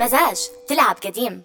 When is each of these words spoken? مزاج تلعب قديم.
مزاج 0.00 0.48
تلعب 0.68 0.96
قديم. 0.96 1.42